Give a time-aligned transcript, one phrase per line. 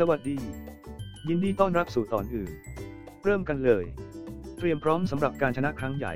[0.00, 0.38] สวัสดี
[1.28, 2.52] ยินดีต้อนรับสู่ตอนอื่น
[3.24, 3.84] เริ่มกันเลย
[4.58, 6.14] เตรียมพร้อมสำหรับการชนะครั้งใหญ่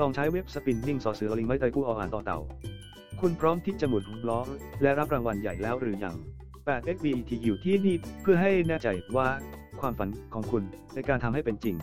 [0.00, 2.38] ลองใช้เว็บสปินนิ่งสอเสือลิงไม้ไตกู้อ่านต่อเต่า
[3.20, 4.40] คุณพร้อมที่จะหมุนล้อ
[4.82, 6.16] และรับรางวัลใหญ่แล้วหรือยัง
[6.66, 9.28] 8xbet อยู่ที่นี่เพื่อให้แน่ใจว่า
[9.80, 10.62] ความฝันของคุณ
[10.94, 11.76] ในการทำให้เป็นจริง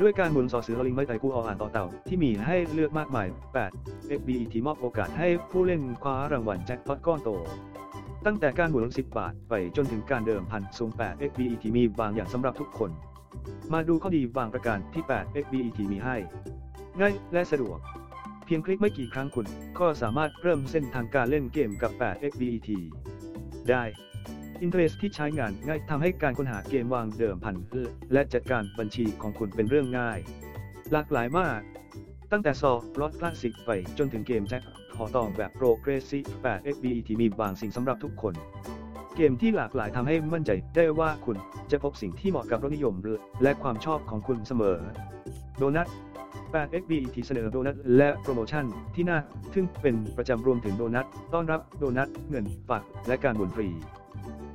[0.00, 3.26] ด้วยการหมุนสอเสือลิงไม้ไตกู้ออ่านต่อเต่าที่มีให้เลือกมากมาย
[3.56, 7.30] 8xbet มอบโอกาสให้ผู้เล่นคว้ารางวัลแจ็คพอตก้อนโต
[8.26, 12.90] ตั้งแต่การหมุน10 บาท ไปจนถึงการเดิมพันสูง8 XBET มีบางอย่างสำหรับทุกคน
[13.72, 16.16] มาดูข้อดีบางประการที่8 XBET มีให้
[17.00, 17.78] ง่ายและสะดวก
[18.44, 19.46] เพียงคลิกไม่กี่ครั้งคุณ
[19.78, 22.70] ก็สามารถเริ่มเส้นทางการเล่นเกมกับ8 XBET
[23.70, 23.82] ได้
[24.62, 27.56] อินเทอร์เฟซที่ใช้งานง่ายทำให้การค้นหาเกมวางเดิมพัน
[28.12, 30.18] และจัดการบัญชีของคุณเป็นเรื่องง่าย
[30.92, 31.60] หลากหลายมาก
[32.32, 34.62] ตั้งแต่สล็อตคลาสสิกไปจนถึงเกมแจ็ค
[34.96, 38.34] พอตองแบบโปรเกรสซีฟ8 XBET มีบางสิ่งสำหรับทุกคน
[39.16, 41.36] เกมที่หลากหลายทำให้มั่นใจได้ว่าคุณ
[41.70, 42.94] จะพบสิ่งที่เหมาะกับรสนิยม
[43.42, 44.78] และความชอบของคุณเสมอ
[45.58, 45.86] โดนัท
[46.34, 49.18] 8 XBET เสนอโดนัทและโปรโมชั่นที่น่า
[49.54, 53.68] ทึ่งเป็นประจำรวมถึงโดนัทต้อนรับโดนัทเงินฝากและการหมุนฟรี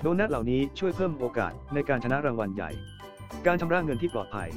[0.02, 2.72] โดนัทเหล่านี้ช่วยเพิ่มโอกาสในการชนะรางวัลใหญ่
[3.46, 4.50] การชำระเงินที่ปลอดภัย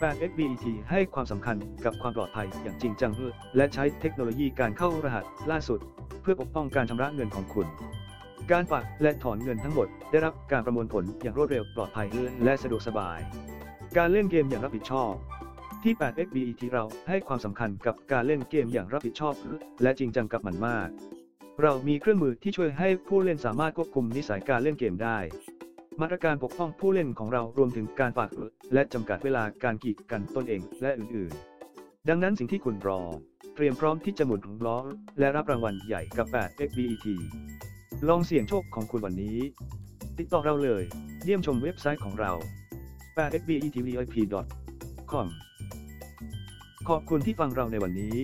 [0.00, 3.12] 8 XBET ให้ความสำคัญกับความปลอดภัยอย่างจริงจัง
[3.56, 5.80] และใช้เทคโนโลยีการเข้ารหัสล่าสุด
[6.22, 7.66] เพื่อปกป้องการชำระเงินของคุณ
[8.50, 12.08] การฝากและถอนเงินทั้งหมด ได้รับการประมวลผลอย่างรวดเร็วปลอดภัย
[12.44, 13.18] และสะดวกสบาย
[13.96, 15.12] การเล่นเกมอย่างรับผิดชอบ
[15.82, 19.34] ที่8 XBET เราให้ความสำคัญกับการเล่นเกมอย่างรับผิดชอบ
[19.82, 20.88] และจริงจังกับมันมาก
[21.62, 25.18] เรามีเครื่องมือที่ช่วยให้ผู้เล่นสามารถควบคุมนิสัยการเล่นเกมได้
[26.00, 28.30] มาตรการปกป้องผู้เล่นของเรารวมถึงการฝาก
[28.74, 33.00] และจำกัดเวลาการกีดกันตนเองและอื่นๆ ดังนั้นสิ่งที่คุณรอ
[33.54, 34.78] เตรียมพร้อมที่จะหมุนล้อ
[35.18, 37.06] และรับรางวัลใหญ่กับ 8 XBET
[38.08, 39.38] ลองเสี่ยงโชคของคุณวันนี้
[40.18, 40.82] ติดต่อเราเลย
[41.24, 42.32] เยี่ยมชมเว็บไซต์ของเรา
[43.16, 45.26] 8xbetvip.com
[46.88, 48.16] ขอบคุณที่ฟังเราในวันนี้